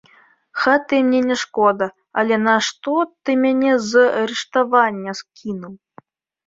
Хаты 0.61 1.01
мне 1.09 1.19
не 1.27 1.35
шкода, 1.41 1.89
але 2.21 2.35
нашто 2.47 2.97
ты 3.23 3.31
мяне 3.43 3.77
з 3.93 4.09
рыштавання 4.35 5.11
скінуў? 5.23 5.73